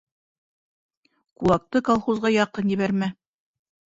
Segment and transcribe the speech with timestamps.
[1.41, 3.13] Кулакты колхозға яҡын ебәрмә.